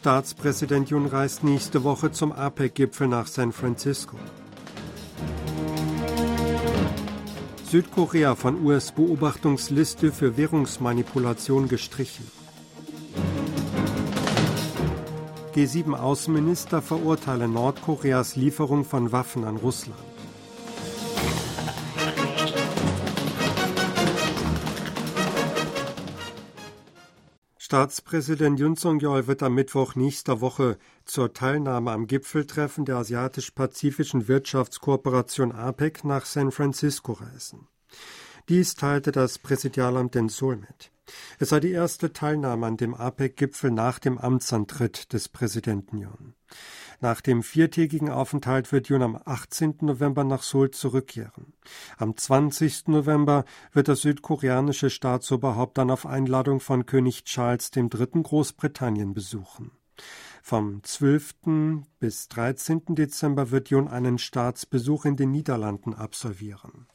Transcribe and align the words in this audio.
Staatspräsident 0.00 0.88
Jun 0.88 1.04
reist 1.04 1.44
nächste 1.44 1.84
Woche 1.84 2.10
zum 2.10 2.32
APEC-Gipfel 2.32 3.06
nach 3.06 3.26
San 3.26 3.52
Francisco. 3.52 4.16
Südkorea 7.64 8.34
von 8.34 8.64
US-Beobachtungsliste 8.64 10.10
für 10.10 10.38
Währungsmanipulation 10.38 11.68
gestrichen. 11.68 12.26
G7-Außenminister 15.54 16.80
verurteilen 16.80 17.52
Nordkoreas 17.52 18.36
Lieferung 18.36 18.86
von 18.86 19.12
Waffen 19.12 19.44
an 19.44 19.58
Russland. 19.58 20.09
Staatspräsident 27.70 28.58
Yun 28.58 28.74
Song-yeol 28.74 29.28
wird 29.28 29.44
am 29.44 29.54
Mittwoch 29.54 29.94
nächster 29.94 30.40
Woche 30.40 30.76
zur 31.04 31.32
Teilnahme 31.32 31.92
am 31.92 32.08
Gipfeltreffen 32.08 32.84
der 32.84 32.96
Asiatisch-Pazifischen 32.96 34.26
Wirtschaftskooperation 34.26 35.52
APEC 35.52 36.02
nach 36.02 36.26
San 36.26 36.50
Francisco 36.50 37.12
reisen. 37.12 37.68
Dies 38.48 38.74
teilte 38.74 39.12
das 39.12 39.38
Präsidialamt 39.38 40.16
in 40.16 40.28
Seoul 40.28 40.56
mit. 40.56 40.90
Es 41.38 41.50
sei 41.50 41.60
die 41.60 41.70
erste 41.70 42.12
Teilnahme 42.12 42.66
an 42.66 42.76
dem 42.76 42.92
APEC-Gipfel 42.92 43.70
nach 43.70 44.00
dem 44.00 44.18
Amtsantritt 44.18 45.12
des 45.12 45.28
Präsidenten 45.28 45.98
Yun. 45.98 46.34
Nach 47.00 47.22
dem 47.22 47.42
viertägigen 47.42 48.10
Aufenthalt 48.10 48.72
wird 48.72 48.88
Jun 48.88 49.02
am 49.02 49.18
18. 49.24 49.76
November 49.80 50.22
nach 50.22 50.42
Seoul 50.42 50.70
zurückkehren. 50.70 51.54
Am 51.96 52.14
20. 52.14 52.88
November 52.88 53.44
wird 53.72 53.88
das 53.88 54.02
südkoreanische 54.02 54.90
Staatsoberhaupt 54.90 55.78
dann 55.78 55.90
auf 55.90 56.04
Einladung 56.04 56.60
von 56.60 56.84
König 56.84 57.24
Charles 57.24 57.70
III. 57.74 58.22
Großbritannien 58.22 59.14
besuchen. 59.14 59.70
Vom 60.42 60.82
12. 60.82 61.84
bis 61.98 62.28
13. 62.28 62.94
Dezember 62.94 63.50
wird 63.50 63.70
Jun 63.70 63.88
einen 63.88 64.18
Staatsbesuch 64.18 65.06
in 65.06 65.16
den 65.16 65.30
Niederlanden 65.30 65.94
absolvieren. 65.94 66.86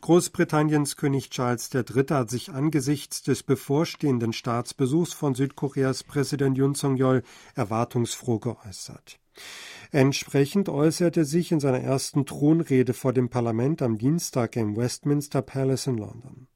Großbritanniens 0.00 0.96
König 0.96 1.28
Charles 1.28 1.68
III. 1.74 2.04
hat 2.10 2.30
sich 2.30 2.50
angesichts 2.50 3.22
des 3.22 3.42
bevorstehenden 3.42 4.32
Staatsbesuchs 4.32 5.12
von 5.12 5.34
Südkoreas 5.34 6.04
Präsident 6.04 6.56
Yoon 6.56 6.74
Song-yeol 6.74 7.22
erwartungsfroh 7.54 8.38
geäußert. 8.38 9.18
Entsprechend 9.90 10.68
äußerte 10.68 11.24
sich 11.24 11.52
in 11.52 11.60
seiner 11.60 11.80
ersten 11.80 12.24
Thronrede 12.24 12.94
vor 12.94 13.12
dem 13.12 13.28
Parlament 13.28 13.82
am 13.82 13.98
Dienstag 13.98 14.56
im 14.56 14.76
Westminster 14.76 15.42
Palace 15.42 15.88
in 15.88 15.98
London. 15.98 16.46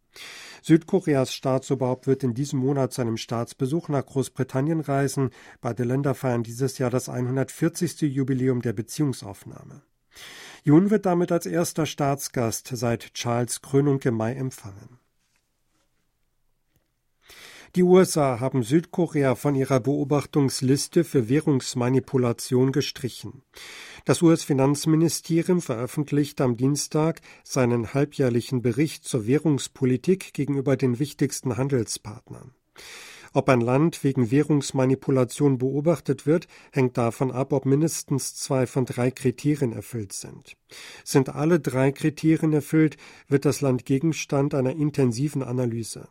Südkoreas 0.63 1.35
Staatsoberhaupt 1.35 2.07
wird 2.07 2.23
in 2.25 2.33
diesem 2.33 2.61
Monat 2.61 2.95
zu 2.95 3.03
einem 3.03 3.19
Staatsbesuch 3.19 3.91
nach 3.91 4.07
Großbritannien 4.07 4.81
reisen. 4.81 5.31
Beide 5.61 5.85
Länder 5.85 6.15
feiern 6.15 6.43
dieses 6.43 6.79
Jahr 6.79 6.91
das 6.91 7.11
140. 7.11 8.01
Jubiläum 8.03 8.63
der 8.63 8.73
Beziehungsaufnahme. 8.73 9.83
Jun 10.67 10.89
wird 10.91 11.05
damit 11.05 11.31
als 11.31 11.45
erster 11.45 11.85
Staatsgast 11.85 12.71
seit 12.73 13.13
Charles 13.13 13.61
Krönung 13.61 14.01
im 14.01 14.15
Mai 14.15 14.33
empfangen. 14.33 14.99
Die 17.77 17.83
USA 17.83 18.41
haben 18.41 18.63
Südkorea 18.63 19.35
von 19.35 19.57
ihrer 19.57 19.81
Beobachtungsliste 19.81 21.05
für 21.05 21.29
Währungsmanipulation 21.29 22.73
gestrichen. 22.73 23.43
Das 24.07 24.23
US-Finanzministerium 24.23 25.61
veröffentlicht 25.61 26.41
am 26.41 26.57
Dienstag 26.57 27.21
seinen 27.43 27.93
halbjährlichen 27.93 28.63
Bericht 28.63 29.05
zur 29.05 29.27
Währungspolitik 29.27 30.33
gegenüber 30.33 30.79
den 30.79 30.99
wichtigsten 30.99 31.59
Handelspartnern. 31.59 32.55
Ob 33.37 33.49
ein 33.49 33.61
Land 33.61 34.05
wegen 34.05 34.31
Währungsmanipulation 34.31 35.59
beobachtet 35.59 36.25
wird, 36.25 36.47
hängt 36.71 36.97
davon 36.97 37.33
ab, 37.33 37.53
ob 37.53 37.67
mindestens 37.67 38.37
zwei 38.37 38.65
von 38.65 38.85
drei 38.85 39.11
Kriterien 39.11 39.73
erfüllt 39.73 40.13
sind. 40.13 40.57
Sind 41.03 41.31
alle 41.31 41.59
drei 41.59 41.91
Kriterien 41.91 42.53
erfüllt, 42.53 42.97
wird 43.27 43.45
das 43.45 43.61
Land 43.61 43.85
Gegenstand 43.87 44.55
einer 44.55 44.71
intensiven 44.71 45.43
Analyse. 45.43 46.07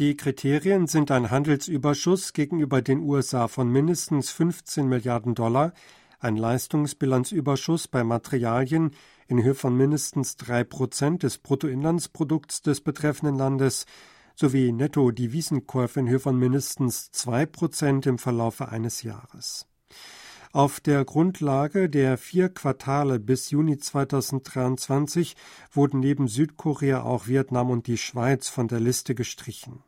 Die 0.00 0.16
Kriterien 0.16 0.88
sind 0.88 1.12
ein 1.12 1.30
Handelsüberschuss 1.30 2.32
gegenüber 2.32 2.82
den 2.82 2.98
USA 2.98 3.46
von 3.46 3.70
mindestens 3.70 4.30
15 4.30 4.88
Milliarden 4.88 5.36
Dollar, 5.36 5.72
ein 6.18 6.36
Leistungsbilanzüberschuss 6.36 7.86
bei 7.86 8.02
Materialien 8.02 8.90
in 9.28 9.40
Höhe 9.40 9.54
von 9.54 9.76
mindestens 9.76 10.36
drei 10.36 10.64
Prozent 10.64 11.22
des 11.22 11.38
Bruttoinlandsprodukts 11.38 12.62
des 12.62 12.80
betreffenden 12.80 13.36
Landes 13.36 13.86
sowie 14.36 14.70
Netto-Devisenkäufe 14.70 16.00
in 16.00 16.08
Höhe 16.08 16.20
von 16.20 16.38
mindestens 16.38 17.10
zwei 17.10 17.46
Prozent 17.46 18.06
im 18.06 18.18
Verlaufe 18.18 18.68
eines 18.68 19.02
Jahres. 19.02 19.66
Auf 20.52 20.80
der 20.80 21.04
Grundlage 21.04 21.90
der 21.90 22.16
vier 22.16 22.48
Quartale 22.48 23.18
bis 23.18 23.50
Juni 23.50 23.78
2023 23.78 25.36
wurden 25.72 26.00
neben 26.00 26.28
Südkorea 26.28 27.02
auch 27.02 27.26
Vietnam 27.26 27.70
und 27.70 27.86
die 27.86 27.98
Schweiz 27.98 28.48
von 28.48 28.68
der 28.68 28.80
Liste 28.80 29.14
gestrichen. 29.14 29.82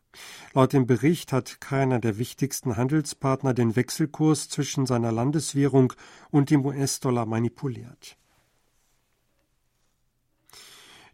Laut 0.53 0.73
dem 0.73 0.87
Bericht 0.87 1.33
hat 1.33 1.61
keiner 1.61 2.01
der 2.01 2.19
wichtigsten 2.19 2.77
Handelspartner 2.77 3.55
den 3.55 3.77
Wechselkurs 3.77 4.49
zwischen 4.49 4.87
seiner 4.87 5.13
Landeswährung 5.13 5.93
und 6.31 6.51
dem 6.51 6.65
US-Dollar 6.65 7.27
manipuliert. 7.27 8.17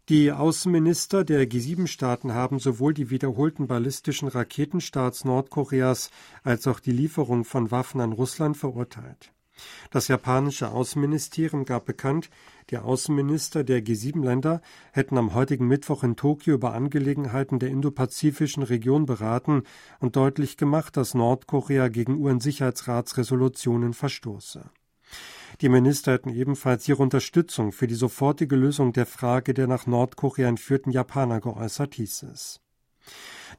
Die 0.07 0.31
Außenminister 0.31 1.23
der 1.23 1.49
G7-Staaten 1.49 2.35
haben 2.35 2.59
sowohl 2.59 2.93
die 2.93 3.09
wiederholten 3.09 3.65
ballistischen 3.65 4.27
Raketenstarts 4.27 5.25
Nordkoreas 5.25 6.11
als 6.43 6.67
auch 6.67 6.79
die 6.79 6.91
Lieferung 6.91 7.43
von 7.43 7.71
Waffen 7.71 7.99
an 8.01 8.11
Russland 8.11 8.55
verurteilt. 8.55 9.31
Das 9.89 10.07
japanische 10.07 10.69
Außenministerium 10.69 11.65
gab 11.65 11.85
bekannt, 11.85 12.29
die 12.69 12.77
Außenminister 12.77 13.63
der 13.63 13.83
G7-Länder 13.83 14.61
hätten 14.91 15.17
am 15.17 15.33
heutigen 15.33 15.67
Mittwoch 15.67 16.03
in 16.03 16.15
Tokio 16.15 16.53
über 16.53 16.75
Angelegenheiten 16.75 17.57
der 17.57 17.69
indopazifischen 17.69 18.61
Region 18.61 19.07
beraten 19.07 19.63
und 19.99 20.17
deutlich 20.17 20.57
gemacht, 20.57 20.97
dass 20.97 21.15
Nordkorea 21.15 21.87
gegen 21.87 22.19
UN-Sicherheitsratsresolutionen 22.19 23.93
verstoße. 23.93 24.69
Die 25.61 25.69
Minister 25.69 26.13
hätten 26.13 26.29
ebenfalls 26.29 26.87
ihre 26.87 27.01
Unterstützung 27.01 27.71
für 27.71 27.87
die 27.87 27.95
sofortige 27.95 28.55
Lösung 28.55 28.93
der 28.93 29.05
Frage 29.05 29.53
der 29.53 29.67
nach 29.67 29.87
Nordkorea 29.87 30.49
entführten 30.49 30.91
Japaner 30.91 31.39
geäußert, 31.39 31.95
hieß 31.95 32.23
es. 32.23 32.59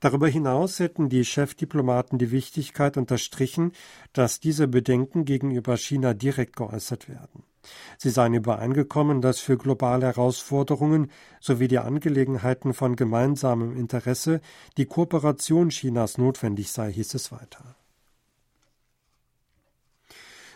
Darüber 0.01 0.29
hinaus 0.29 0.79
hätten 0.79 1.09
die 1.09 1.25
Chefdiplomaten 1.25 2.19
die 2.19 2.31
Wichtigkeit 2.31 2.97
unterstrichen, 2.97 3.73
dass 4.13 4.41
diese 4.41 4.69
Bedenken 4.69 5.25
gegenüber 5.25 5.77
China 5.77 6.13
direkt 6.13 6.57
geäußert 6.57 7.09
werden. 7.09 7.45
Sie 7.99 8.11
seien 8.11 8.35
übereingekommen, 8.35 9.21
dass 9.21 9.41
für 9.41 9.57
globale 9.57 10.07
Herausforderungen 10.07 11.11
sowie 11.41 11.69
die 11.69 11.79
Angelegenheiten 11.79 12.75
von 12.75 12.95
gemeinsamem 12.95 13.77
Interesse 13.77 14.41
die 14.77 14.87
Kooperation 14.87 15.71
Chinas 15.71 16.19
notwendig 16.19 16.71
sei, 16.71 16.93
hieß 16.93 17.15
es 17.15 17.33
weiter. 17.33 17.77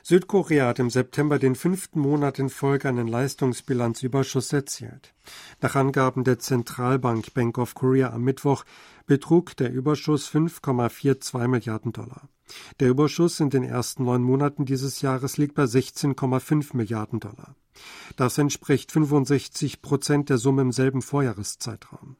Südkorea 0.03 0.69
hat 0.69 0.78
im 0.78 0.91
September 0.91 1.38
den 1.38 1.55
fünften 1.55 2.00
Monat 2.00 2.38
in 2.38 2.49
Folge 2.49 2.88
einen 2.88 3.06
Leistungsbilanzüberschuss 3.06 4.53
erzielt. 4.53 5.15
Nach 5.61 5.77
Angaben 5.77 6.25
der 6.25 6.38
Zentralbank 6.38 7.34
Bank 7.34 7.59
of 7.59 7.75
Korea 7.75 8.12
am 8.12 8.22
Mittwoch 8.22 8.65
betrug 9.06 9.56
der 9.56 9.72
Überschuss 9.72 10.28
5,42 10.31 11.49
Milliarden 11.49 11.93
Dollar. 11.93 12.28
Der 12.81 12.89
Überschuss 12.89 13.41
in 13.41 13.50
den 13.50 13.62
ersten 13.62 14.05
neun 14.05 14.22
Monaten 14.22 14.65
dieses 14.65 15.03
Jahres 15.03 15.37
liegt 15.37 15.55
bei 15.55 15.65
16,5 15.65 16.77
Milliarden 16.77 17.21
Dollar. 17.21 17.55
Das 18.16 18.39
entspricht 18.39 18.93
65 18.93 19.83
Prozent 19.83 20.28
der 20.28 20.39
Summe 20.39 20.62
im 20.62 20.72
selben 20.72 21.03
Vorjahreszeitraum. 21.03 22.16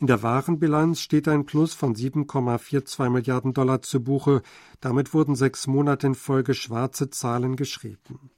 In 0.00 0.06
der 0.06 0.22
Warenbilanz 0.22 1.00
steht 1.00 1.26
ein 1.26 1.44
Plus 1.44 1.74
von 1.74 1.96
7,42 1.96 3.10
Milliarden 3.10 3.52
Dollar 3.52 3.82
zu 3.82 4.02
Buche. 4.02 4.42
Damit 4.80 5.12
wurden 5.12 5.34
sechs 5.34 5.66
Monate 5.66 6.06
in 6.06 6.14
Folge 6.14 6.54
schwarze 6.54 7.10
Zahlen 7.10 7.56
geschrieben. 7.56 8.30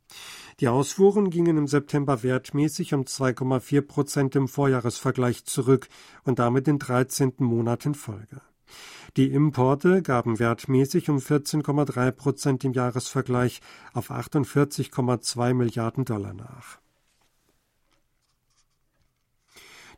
Die 0.60 0.68
Ausfuhren 0.68 1.28
gingen 1.28 1.58
im 1.58 1.66
September 1.66 2.22
wertmäßig 2.22 2.94
um 2.94 3.02
2,4 3.02 3.82
Prozent 3.82 4.36
im 4.36 4.48
Vorjahresvergleich 4.48 5.44
zurück 5.44 5.88
und 6.24 6.38
damit 6.38 6.66
den 6.66 6.78
13. 6.78 7.34
Monat 7.38 7.84
in 7.84 7.94
Folge. 7.94 8.40
Die 9.16 9.30
Importe 9.30 10.00
gaben 10.00 10.38
wertmäßig 10.38 11.10
um 11.10 11.18
14,3 11.18 12.10
Prozent 12.12 12.64
im 12.64 12.72
Jahresvergleich 12.72 13.60
auf 13.92 14.10
48,2 14.10 15.52
Milliarden 15.52 16.04
Dollar 16.06 16.32
nach. 16.32 16.78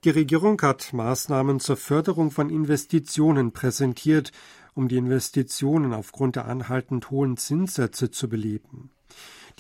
Die 0.04 0.10
Regierung 0.10 0.60
hat 0.62 0.93
Maßnahmen 0.93 1.60
zur 1.60 1.76
Förderung 1.76 2.32
von 2.32 2.50
Investitionen 2.50 3.52
präsentiert, 3.52 4.32
um 4.75 4.88
die 4.88 4.96
Investitionen 4.96 5.93
aufgrund 5.93 6.34
der 6.34 6.46
anhaltend 6.46 7.10
hohen 7.10 7.37
Zinssätze 7.37 8.10
zu 8.10 8.28
beleben. 8.28 8.90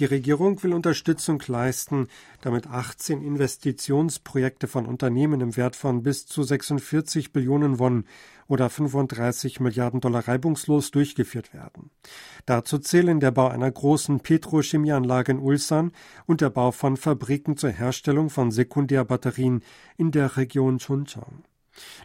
Die 0.00 0.04
Regierung 0.04 0.60
will 0.64 0.72
Unterstützung 0.72 1.40
leisten, 1.46 2.08
damit 2.40 2.66
18 2.66 3.22
Investitionsprojekte 3.22 4.66
von 4.66 4.86
Unternehmen 4.86 5.40
im 5.40 5.56
Wert 5.56 5.76
von 5.76 6.02
bis 6.02 6.26
zu 6.26 6.42
46 6.42 7.32
Billionen 7.32 7.78
Won 7.78 8.04
oder 8.52 8.68
35 8.68 9.60
Milliarden 9.60 10.02
Dollar 10.02 10.28
reibungslos 10.28 10.90
durchgeführt 10.90 11.54
werden. 11.54 11.90
Dazu 12.44 12.78
zählen 12.78 13.18
der 13.18 13.30
Bau 13.30 13.48
einer 13.48 13.70
großen 13.70 14.20
Petrochemieanlage 14.20 15.32
in 15.32 15.38
Ulsan 15.38 15.92
und 16.26 16.42
der 16.42 16.50
Bau 16.50 16.70
von 16.70 16.98
Fabriken 16.98 17.56
zur 17.56 17.70
Herstellung 17.70 18.28
von 18.28 18.50
Sekundärbatterien 18.50 19.62
in 19.96 20.10
der 20.10 20.36
Region 20.36 20.76
Chuncheon. 20.76 21.44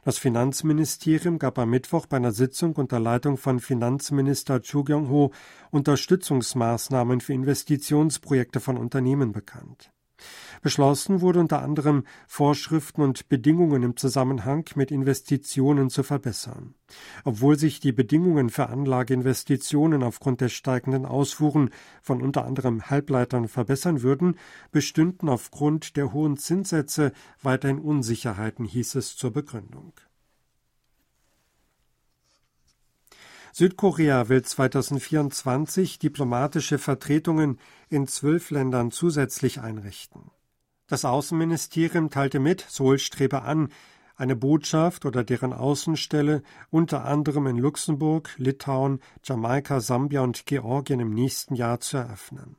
Das 0.05 0.19
Finanzministerium 0.19 1.37
gab 1.37 1.59
am 1.59 1.69
Mittwoch 1.69 2.05
bei 2.05 2.15
einer 2.15 2.31
Sitzung 2.31 2.77
unter 2.77 3.01
Leitung 3.01 3.35
von 3.35 3.59
Finanzminister 3.59 4.61
Chu 4.61 4.85
Kyung-ho 4.85 5.33
Unterstützungsmaßnahmen 5.71 7.19
für 7.19 7.33
Investitionsprojekte 7.33 8.61
von 8.61 8.77
Unternehmen 8.77 9.33
bekannt. 9.33 9.91
Beschlossen 10.61 11.21
wurde 11.21 11.39
unter 11.39 11.61
anderem, 11.61 12.03
Vorschriften 12.27 13.01
und 13.01 13.29
Bedingungen 13.29 13.83
im 13.83 13.97
Zusammenhang 13.97 14.65
mit 14.75 14.91
Investitionen 14.91 15.89
zu 15.89 16.03
verbessern. 16.03 16.73
Obwohl 17.23 17.57
sich 17.57 17.79
die 17.79 17.91
Bedingungen 17.91 18.49
für 18.49 18.69
Anlageinvestitionen 18.69 20.03
aufgrund 20.03 20.41
der 20.41 20.49
steigenden 20.49 21.05
Ausfuhren 21.05 21.69
von 22.01 22.21
unter 22.21 22.45
anderem 22.45 22.89
Halbleitern 22.89 23.47
verbessern 23.47 24.01
würden, 24.01 24.37
bestünden 24.71 25.29
aufgrund 25.29 25.97
der 25.97 26.13
hohen 26.13 26.37
Zinssätze 26.37 27.11
weiterhin 27.41 27.79
Unsicherheiten, 27.79 28.65
hieß 28.65 28.95
es 28.95 29.15
zur 29.15 29.31
Begründung. 29.31 29.93
Südkorea 33.57 34.29
will 34.29 34.43
2024 34.43 35.97
diplomatische 35.97 36.77
Vertretungen 36.77 37.57
in 37.89 38.05
zwölf 38.05 38.51
Ländern 38.51 38.91
zusätzlich 38.91 39.61
einrichten. 39.61 40.29
Das 40.85 41.05
Außenministerium 41.05 42.11
teilte 42.11 42.37
mit, 42.37 42.67
Seoul 42.69 42.99
strebe 42.99 43.41
an, 43.41 43.69
eine 44.15 44.35
Botschaft 44.35 45.05
oder 45.05 45.23
deren 45.23 45.53
Außenstelle 45.53 46.43
unter 46.69 47.05
anderem 47.05 47.47
in 47.47 47.57
Luxemburg, 47.57 48.29
Litauen, 48.37 48.99
Jamaika, 49.23 49.79
Sambia 49.79 50.21
und 50.21 50.45
Georgien 50.45 50.99
im 50.99 51.09
nächsten 51.09 51.55
Jahr 51.55 51.79
zu 51.79 51.97
eröffnen. 51.97 52.57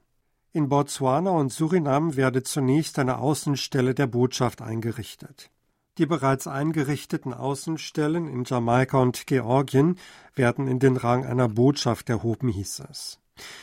In 0.51 0.69
Botswana 0.69 1.31
und 1.31 1.53
Surinam 1.53 2.17
werde 2.17 2.43
zunächst 2.43 2.99
eine 2.99 3.19
Außenstelle 3.19 3.95
der 3.95 4.09
Botschaft 4.09 4.63
eingerichtet. 4.63 5.53
Die 5.99 6.07
bereits 6.07 6.47
eingerichteten 6.47 7.35
Außenstellen 7.35 8.29
in 8.29 8.45
Jamaika 8.45 8.99
und 8.99 9.27
Georgien 9.27 9.99
werden 10.37 10.69
in 10.69 10.79
den 10.79 10.97
Rang 10.97 11.27
einer 11.27 11.49
Botschaft 11.49 12.09
erhoben, 12.09 12.49
hieß 12.49 12.83
es. 12.89 13.19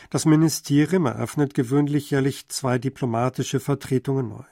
Das 0.09 0.25
Ministerium 0.25 1.05
eröffnet 1.05 1.53
gewöhnlich 1.53 2.11
jährlich 2.11 2.49
zwei 2.49 2.77
diplomatische 2.77 3.61
Vertretungen 3.61 4.29
neu. 4.29 4.43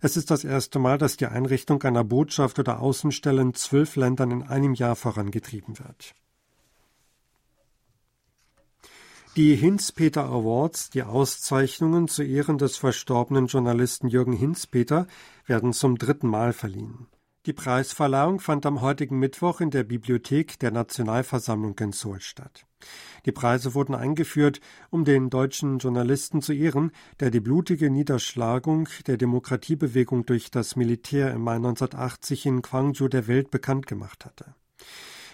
Es 0.00 0.16
ist 0.16 0.32
das 0.32 0.42
erste 0.42 0.80
Mal, 0.80 0.98
dass 0.98 1.16
die 1.16 1.26
Einrichtung 1.26 1.82
einer 1.84 2.02
Botschaft 2.02 2.58
oder 2.58 2.80
Außenstelle 2.80 3.40
in 3.40 3.54
zwölf 3.54 3.94
Ländern 3.94 4.32
in 4.32 4.42
einem 4.42 4.74
Jahr 4.74 4.96
vorangetrieben 4.96 5.78
wird. 5.78 6.14
Die 9.36 9.56
Hinz-Peter 9.56 10.26
Awards, 10.26 10.90
die 10.90 11.02
Auszeichnungen 11.02 12.06
zu 12.06 12.22
Ehren 12.22 12.56
des 12.56 12.76
verstorbenen 12.76 13.48
Journalisten 13.48 14.06
Jürgen 14.06 14.32
Hinz-Peter, 14.32 15.08
werden 15.44 15.72
zum 15.72 15.98
dritten 15.98 16.28
Mal 16.28 16.52
verliehen. 16.52 17.08
Die 17.46 17.52
Preisverleihung 17.52 18.38
fand 18.38 18.64
am 18.64 18.80
heutigen 18.80 19.18
Mittwoch 19.18 19.60
in 19.60 19.72
der 19.72 19.82
Bibliothek 19.82 20.60
der 20.60 20.70
Nationalversammlung 20.70 21.76
in 21.80 21.90
Seoul 21.90 22.20
statt. 22.20 22.64
Die 23.26 23.32
Preise 23.32 23.74
wurden 23.74 23.96
eingeführt, 23.96 24.60
um 24.90 25.04
den 25.04 25.30
deutschen 25.30 25.78
Journalisten 25.78 26.40
zu 26.40 26.52
ehren, 26.52 26.92
der 27.18 27.32
die 27.32 27.40
blutige 27.40 27.90
Niederschlagung 27.90 28.88
der 29.08 29.16
Demokratiebewegung 29.16 30.26
durch 30.26 30.52
das 30.52 30.76
Militär 30.76 31.32
im 31.32 31.42
Mai 31.42 31.56
1980 31.56 32.46
in 32.46 32.62
Gwangju 32.62 33.08
der 33.08 33.26
Welt 33.26 33.50
bekannt 33.50 33.88
gemacht 33.88 34.24
hatte. 34.24 34.54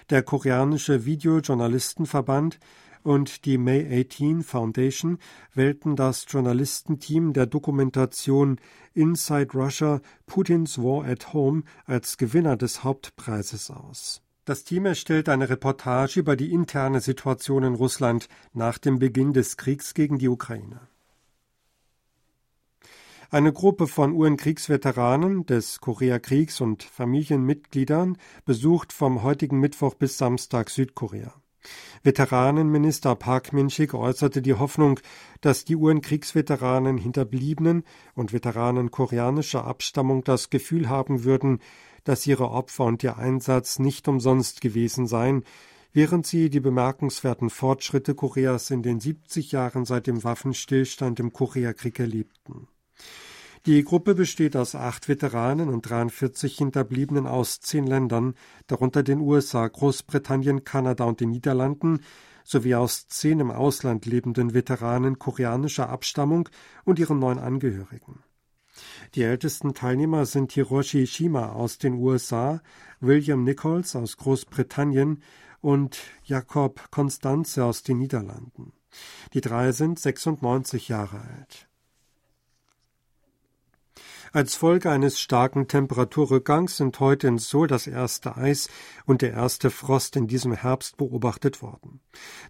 Der 0.09 0.23
koreanische 0.23 1.05
Videojournalistenverband 1.05 2.59
und 3.03 3.45
die 3.45 3.59
May 3.59 4.01
18 4.01 4.43
Foundation 4.43 5.19
wählten 5.55 5.97
das 5.97 6.27
Journalistenteam 6.29 7.33
der 7.33 7.47
Dokumentation 7.47 8.61
Inside 8.95 9.53
Russia 9.55 10.01
Putins 10.27 10.79
War 10.79 11.05
at 11.07 11.33
Home 11.33 11.63
als 11.87 12.17
Gewinner 12.17 12.57
des 12.57 12.85
Hauptpreises 12.85 13.71
aus. 13.71 14.23
Das 14.45 14.65
Team 14.65 14.87
erstellt 14.87 15.29
eine 15.29 15.49
Reportage 15.49 16.19
über 16.19 16.35
die 16.35 16.53
interne 16.53 17.01
Situation 17.01 17.63
in 17.63 17.75
Russland 17.75 18.29
nach 18.53 18.79
dem 18.79 18.99
Beginn 18.99 19.33
des 19.33 19.57
Kriegs 19.57 19.95
gegen 19.95 20.19
die 20.19 20.29
Ukraine. 20.29 20.81
Eine 23.33 23.53
Gruppe 23.53 23.87
von 23.87 24.13
UN-Kriegsveteranen 24.13 25.47
des 25.47 25.81
Koreakriegs 25.81 26.61
und 26.61 26.83
Familienmitgliedern 26.83 28.19
besucht 28.45 28.93
vom 28.93 29.23
heutigen 29.23 29.61
Mittwoch 29.61 29.95
bis 29.95 30.19
Samstag 30.19 30.69
Südkorea. 30.69 31.33
Veteranenminister 32.03 33.15
Park 33.15 33.53
Min-sik 33.53 33.95
äußerte 33.95 34.41
die 34.43 34.55
Hoffnung, 34.55 35.01
dass 35.41 35.65
die 35.65 35.77
UN-Kriegsveteranen 35.77 36.97
Hinterbliebenen 36.97 37.85
und 38.15 38.33
Veteranen 38.33 38.91
koreanischer 38.91 39.65
Abstammung 39.65 40.25
das 40.25 40.51
Gefühl 40.51 40.89
haben 40.89 41.25
würden, 41.25 41.61
dass 42.05 42.27
ihre 42.27 42.51
Opfer 42.51 42.85
und 42.85 43.03
ihr 43.03 43.19
Einsatz 43.19 43.79
nicht 43.79 44.09
umsonst 44.09 44.61
gewesen 44.61 45.07
seien, 45.07 45.45
während 45.93 46.27
sie 46.27 46.51
die 46.51 46.61
bemerkenswerten 46.61 47.51
Fortschritte 47.51 48.15
Koreas 48.15 48.71
in 48.71 48.83
den 48.83 49.01
70 49.01 49.53
Jahren 49.53 49.85
seit 49.85 50.07
dem 50.07 50.25
Waffenstillstand 50.25 51.21
im 51.21 51.33
Koreakrieg 51.33 51.99
erlebten. 51.99 52.69
Die 53.67 53.85
Gruppe 53.85 54.15
besteht 54.15 54.57
aus 54.57 54.75
acht 54.75 55.07
Veteranen 55.07 55.69
und 55.69 55.83
43 55.83 56.57
Hinterbliebenen 56.57 57.27
aus 57.27 57.61
zehn 57.61 57.87
Ländern, 57.87 58.35
darunter 58.67 59.03
den 59.03 59.21
USA, 59.21 59.69
Großbritannien, 59.69 60.65
Kanada 60.65 61.05
und 61.05 61.21
den 61.21 61.29
Niederlanden, 61.29 62.01
sowie 62.43 62.75
aus 62.75 63.07
zehn 63.09 63.39
im 63.39 63.51
Ausland 63.51 64.07
lebenden 64.07 64.55
Veteranen 64.55 65.19
koreanischer 65.19 65.91
Abstammung 65.91 66.49
und 66.85 66.99
ihren 66.99 67.19
neun 67.19 67.39
Angehörigen. 67.39 68.25
Die 69.15 69.23
ältesten 69.23 69.75
Teilnehmer 69.75 70.25
sind 70.25 70.53
Hiroshi 70.53 71.07
Shima 71.07 71.53
aus 71.53 71.77
den 71.77 71.95
USA, 71.95 72.63
William 73.01 73.45
Nichols 73.45 73.95
aus 73.95 74.17
Großbritannien 74.17 75.23
und 75.61 75.99
Jakob 76.25 76.91
Constanze 76.91 77.65
aus 77.65 77.83
den 77.83 77.99
Niederlanden. 77.99 78.73
Die 79.35 79.43
drei 79.43 79.73
sind 79.73 79.99
96 79.99 80.89
Jahre 80.89 81.21
alt. 81.21 81.70
Als 84.33 84.55
Folge 84.55 84.91
eines 84.91 85.19
starken 85.19 85.67
Temperaturrückgangs 85.67 86.77
sind 86.77 87.01
heute 87.01 87.27
in 87.27 87.39
Seoul 87.39 87.67
das 87.67 87.89
erste 87.89 88.37
Eis 88.37 88.69
und 89.05 89.23
der 89.23 89.33
erste 89.33 89.71
Frost 89.71 90.15
in 90.15 90.29
diesem 90.29 90.53
Herbst 90.53 90.97
beobachtet 90.97 91.63
worden. 91.63 92.01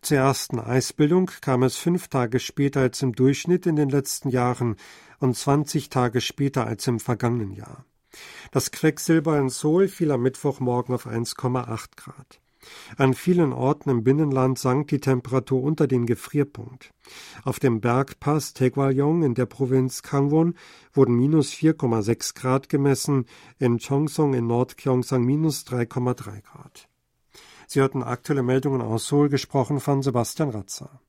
Zur 0.03 0.19
ersten 0.19 0.59
Eisbildung 0.59 1.31
kam 1.41 1.63
es 1.63 1.79
fünf 1.79 2.09
Tage 2.09 2.39
später 2.39 2.81
als 2.81 3.01
im 3.01 3.15
Durchschnitt 3.15 3.65
in 3.65 3.77
den 3.77 3.89
letzten 3.89 4.29
Jahren 4.29 4.77
und 5.21 5.35
20 5.35 5.89
Tage 5.89 6.21
später 6.21 6.67
als 6.67 6.87
im 6.87 7.01
vergangenen 7.01 7.53
Jahr. 7.53 7.87
Das 8.51 8.73
Quecksilber 8.73 9.39
in 9.39 9.49
Seoul 9.49 9.89
fiel 9.89 10.13
am 10.13 10.21
Mittwochmorgen 10.21 10.95
auf 10.95 11.07
1,8 11.07 11.97
Grad. 11.97 12.41
An 12.97 13.15
vielen 13.15 13.53
Orten 13.53 13.91
im 13.91 14.05
Binnenland 14.05 14.59
sank 14.59 14.89
die 14.89 15.01
Temperatur 15.01 15.63
unter 15.63 15.87
den 15.87 16.07
Gefrierpunkt. 16.07 16.93
Auf 17.45 17.59
dem 17.59 17.81
Bergpass 17.81 18.53
Taegwalyong 18.53 19.23
in 19.23 19.35
der 19.35 19.47
Provinz 19.47 20.03
Kangwon 20.03 20.55
wurden 20.93 21.15
minus 21.15 21.53
4,6 21.53 22.35
Grad 22.35 22.69
gemessen, 22.69 23.27
in 23.59 23.79
Chongsong 23.79 24.35
in 24.35 24.47
Nordpyongsang 24.47 25.25
minus 25.25 25.65
3,3 25.67 26.43
Grad. 26.43 26.89
Sie 27.67 27.81
hörten 27.81 28.03
aktuelle 28.03 28.43
Meldungen 28.43 28.83
aus 28.83 29.07
Seoul, 29.07 29.29
gesprochen 29.29 29.81
von 29.81 30.03
Sebastian 30.03 30.51
Ratzer. 30.51 31.01